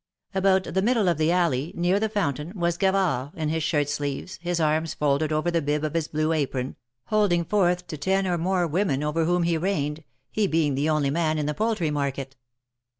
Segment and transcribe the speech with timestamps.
[0.33, 4.39] About the middle of the alley, near the fountain, was Gavard in his shirt sleeves,
[4.41, 6.75] his arm folded over the bib of his blue apron,
[7.09, 11.11] holding forth to ten or more women over whom he reigned, he being the only
[11.11, 12.35] man in the poultry market.